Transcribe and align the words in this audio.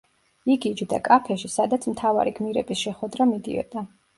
იგი 0.53 0.71
იჯდა 0.75 0.99
კაფეში, 1.09 1.51
სადაც 1.57 1.87
მთავარი 1.91 2.35
გმირების 2.41 2.85
შეხვედრა 2.87 3.31
მიდიოდა. 3.35 3.89